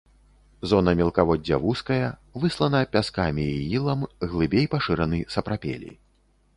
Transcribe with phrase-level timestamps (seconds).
[0.69, 2.09] Зона мелкаводдзя вузкая,
[2.45, 4.01] выслана пяскамі і ілам,
[4.33, 5.97] глыбей пашыраны сапрапелі.